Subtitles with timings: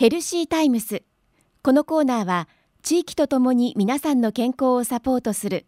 [0.00, 1.02] ヘルシータイムス。
[1.62, 2.48] このコーナーは
[2.82, 5.66] 地域とともに皆さんの健康をサポートする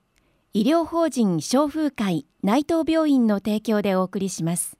[0.54, 4.78] 医療法人消風会内藤病院の提供でお送りします。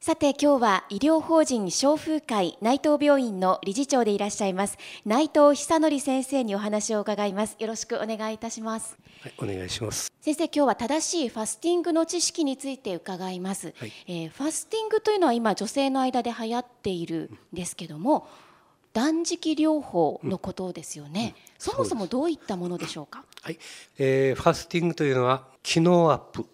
[0.00, 4.78] さて今日は医療法人消風会内藤病院の理事長でいらっしゃいます。
[5.04, 7.56] 内藤久則先生にお話を伺います。
[7.58, 8.96] よろしくお願いいたします。
[9.20, 10.10] はい、お願いします。
[10.22, 13.92] 先生今日は正しいファスティングの知識について伺います、はい。
[14.06, 18.26] えーファスティングというのは今女性の間で流行っているんですけども
[18.94, 23.24] 断食療法のことですよね、そもそもどういったものでしょうか？
[23.42, 23.58] はい、
[23.98, 26.46] えーファスティングというのは機能アップ。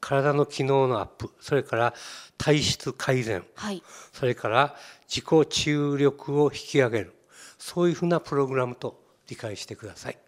[0.00, 1.30] 体の機能のアップ。
[1.40, 1.94] それから
[2.36, 3.42] 体質改善。
[3.54, 3.82] はい。
[4.12, 4.76] それから
[5.08, 7.14] 自己治癒力を引き上げる。
[7.58, 10.18] そういうふうなプログラムと理解してください。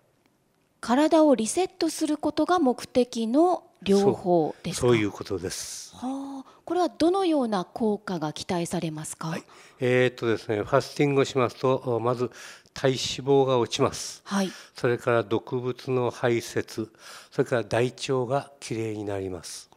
[0.80, 4.86] 体をリセットすることが目的の療法ですか？
[4.86, 5.94] そういうことです。
[5.96, 9.28] はあ、これはどのような効果が期待されますか？
[9.28, 9.44] はい。
[9.78, 12.30] えーっとですねファスティングをしますとまず
[12.74, 14.20] 体脂肪が落ちます。
[14.24, 14.50] はい。
[14.74, 16.90] それから毒物の排泄。
[17.30, 19.70] それから大腸がきれいになります。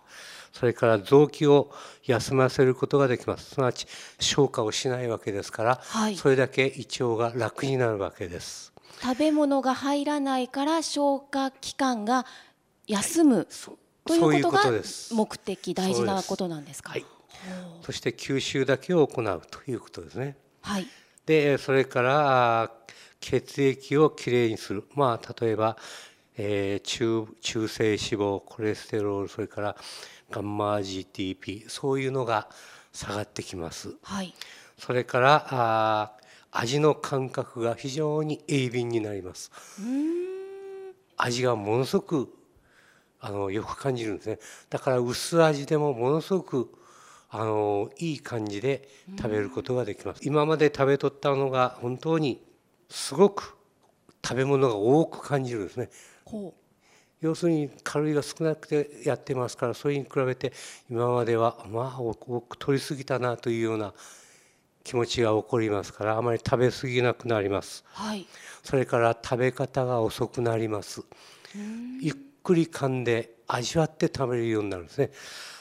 [0.52, 1.72] それから臓器を
[2.06, 3.52] 休ませることができます。
[3.52, 3.86] すなわち
[4.20, 6.18] 消化をしないわけですから、はい。
[6.18, 8.74] それだけ胃腸が楽になるわけです。
[9.00, 12.26] 食べ物が入らないから消化器官が
[12.88, 13.46] 休む。
[13.52, 13.78] そとい
[14.16, 16.92] うそういうこことがとです目的大事なことなんですか？
[16.92, 17.06] はい。
[17.84, 20.38] そして吸収だけを行うということですね。
[20.62, 20.88] はい。
[21.26, 22.72] でそれからあ
[23.20, 24.84] 血液をきれいにする。
[24.96, 25.78] まあ例えば、
[26.38, 29.76] えー中中性脂肪コレステロールそれから
[30.32, 32.50] ガンマ GTP そういうのが
[32.94, 33.96] 下がってきます。
[34.02, 34.34] はい。
[34.78, 36.14] それからあ
[36.52, 39.52] 味の感覚が非常に鋭敏になります。
[39.80, 40.30] うーん。
[41.18, 42.34] 味がものすごく
[43.22, 44.40] あのよく感じるんですね。
[44.70, 46.72] だから薄味でもものすごく
[47.30, 50.22] あのいい感じで食べることができます。
[50.24, 52.42] 今まで食べとったのが本当に
[52.90, 53.56] すごく
[54.26, 55.90] 食べ物が多く感じるんですね。
[56.26, 56.54] ほ
[57.22, 60.54] 要するにカロリーが少なくてやってますからそれに比べて
[60.90, 63.94] 今まではまあ多く取りすぎたなというような
[64.84, 67.84] 気持ちが起こりますからあまり食べ過ぎなくなります。
[67.86, 68.26] うはい。
[68.64, 71.04] それから食べ方が遅くなります。
[72.02, 75.12] ゆっくり噛んで味わって食べれるようになるんですね。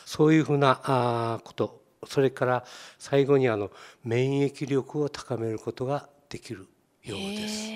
[0.04, 1.82] そういうふうなあーこと。
[2.06, 2.64] それから
[2.98, 3.70] 最後にあの
[4.04, 6.68] 免疫力を高めることができる
[7.02, 7.70] ようです。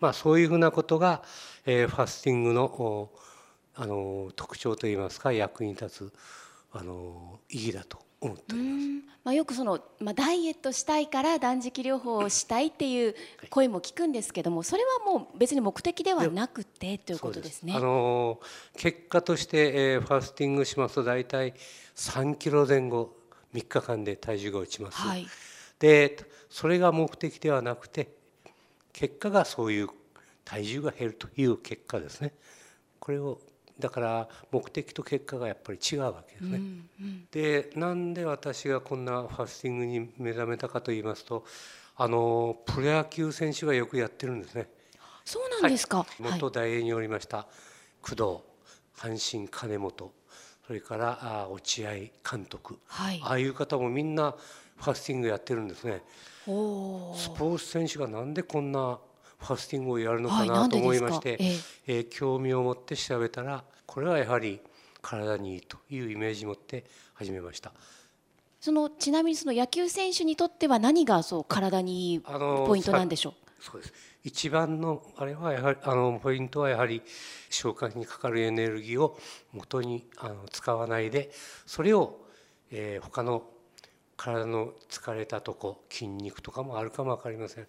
[0.00, 1.22] まあそういうふうなことが、
[1.64, 3.12] えーファスティングのお
[3.74, 6.12] あの特徴といいますか役に立つ
[6.72, 9.08] あの意義だと思っております。
[9.24, 13.14] まあ、よくその、まあ、ダイエットしたいから断食療法をしたいっていう
[13.50, 17.74] 声も聞くんですけどもそれはもう別に目的ではなくてということですね。
[17.76, 18.40] あの
[18.76, 21.54] 結果として、えーファスティングしますと大体
[21.96, 23.14] 3キロ前後
[23.54, 24.98] 3日間で体重が落ちます。
[24.98, 25.26] はい
[25.78, 26.16] で
[26.50, 28.08] それが目的ではなくて
[28.92, 29.88] 結果がそういう
[30.44, 32.32] 体重が減るという結果ですね。
[32.98, 33.38] これを
[33.78, 36.56] だから目的と結果がやっぱり違うわけですね。
[36.56, 41.44] うんうんでなんで私がこんなファスティングに目覚めたかと言いますと
[41.96, 44.68] あのプロ野球選手がよくやってるんですね。
[45.24, 45.98] そうなんですか。
[45.98, 47.46] はい元大英におりました
[48.02, 48.22] 工藤
[48.96, 50.12] 阪神金本
[50.66, 51.92] それからあ落合
[52.28, 54.34] 監督はいああいう方もみんな
[54.76, 56.02] ファスティングやってるんですね。
[56.44, 58.98] スポーツ選手がなんでこんな
[59.38, 61.54] ファスティングをやるのかなんと思いまして、ええ
[61.86, 64.60] えー興味を持って調べたらこれはやはり
[65.00, 66.84] 体にいいというイメージを持って
[67.14, 67.72] 始めました。
[68.60, 73.34] そのちなみにその野球選手にとっては何がそう体にいいポイントなんでしょう？
[73.62, 73.92] そうです
[74.24, 77.02] 一番のあれはやはりあのポイントはやはり
[77.50, 79.16] 消化にかかるエネルギーを
[79.52, 81.30] 元にあの使わないで
[81.66, 82.18] それを、
[82.72, 83.44] えー他の
[84.16, 87.68] 体の疲れたとこ筋肉とかもあるかも分かりません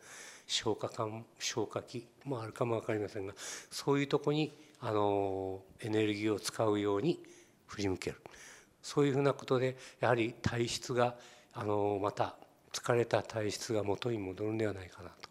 [0.50, 3.34] 消化管消化器もあるかも分かりませんが
[3.70, 4.52] そういうとこに
[4.82, 7.20] あのエネルギーを使うように
[7.68, 8.22] 振り向ける
[8.82, 11.16] そういうふうなことでやはり体質が
[11.54, 12.36] あのまた
[12.74, 15.30] 疲れた体質が元に戻るんではないかなと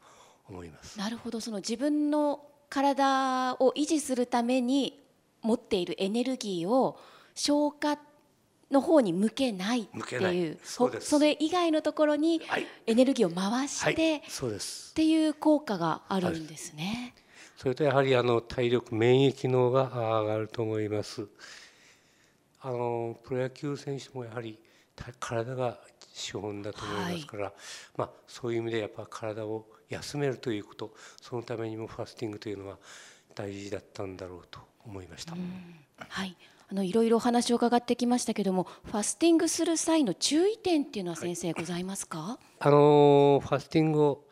[0.48, 0.98] 思います。
[0.98, 5.02] なるほどその自分の体を維持するために
[5.42, 6.98] 持っているエネルギーを
[7.34, 7.96] 消化
[8.70, 10.50] の方に向けないっていい。
[10.52, 12.66] うそれ以外のところにはい。
[12.86, 14.90] エネルギーを回して、はい、そうです。
[14.92, 14.94] っ。
[14.94, 17.14] ていう効果があるんですね。
[17.56, 19.88] それとやはりあの体力免疫機能が
[20.22, 21.26] 上がると思います。
[22.60, 24.58] あのプロ野球選手もやはり
[24.94, 25.78] た体が
[26.12, 27.52] 資本だと思いますから、
[27.96, 32.78] まあそういう意味でやっぱ体を休めるということ、そのためにもファスティングというのは
[33.34, 35.34] 大事だったんだろうと思いました。
[36.08, 36.36] はい、
[36.70, 42.38] あのいろいろお話を伺ってきましたけども、ファスティングする際の注意点っていうのは先生ございますか？
[42.58, 44.24] あのファスティングを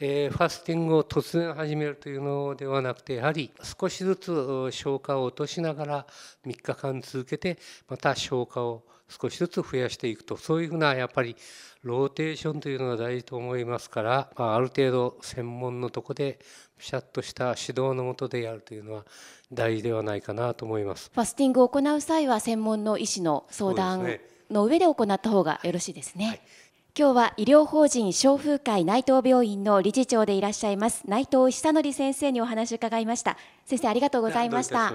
[0.00, 4.32] えー、ファスティングを突然始めるというのではなくてやはり少しずつ
[4.72, 6.06] 消化を落としながら
[6.44, 7.58] 3日間続けて
[7.88, 11.36] また消化を少しずつ増やしていくとそういうふうなやっぱり
[11.82, 16.38] ローテーションというのが大事と思いますから、まあ、ある程度専門のとこで
[16.78, 19.04] ピシャッとした指導のもとでやるというのは
[19.52, 21.10] 大事ではないかなと思います。
[21.14, 24.18] ファスティングを行う際は専門の医師の相談
[24.50, 26.26] の上で行った方がよろしいですね。
[26.26, 26.40] はい
[26.96, 33.36] 今日は医療法人消風会内藤病院の理事長でいらっしゃいます内藤久則先生にお話を伺いました。
[33.66, 34.92] 先生ありがとうございました。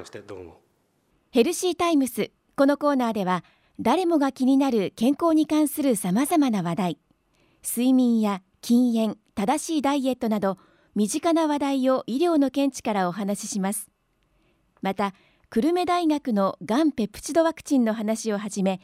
[1.31, 2.31] ヘルシータイムス。
[2.55, 3.43] このコーナーでは
[3.81, 6.97] 誰もが気になる健康に関するさまざまな話題。
[7.67, 10.57] 睡眠や禁煙正しいダイエットなど
[10.95, 13.89] 身近な話題を医療の見地からお話しします。
[14.81, 15.13] また
[15.49, 18.79] 久留米大学のがんペプチドワクチンの話をはじめ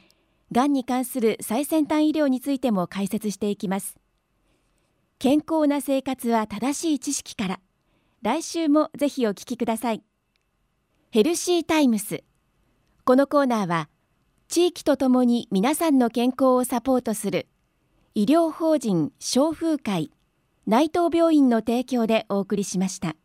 [0.51, 3.97] がんに関する最先端医療についても解説していきます。
[5.17, 7.59] 健康な生活は正しい知識から。
[8.21, 10.03] 来週もぜひお聞きください。
[11.11, 12.23] ヘルシータイムス。
[13.03, 13.89] このコーナーは
[14.47, 17.47] 地域とともに皆さんの健康をサポートする
[18.13, 20.11] 医療法人消風会
[20.67, 23.15] 内藤病院の提供でお送りしました。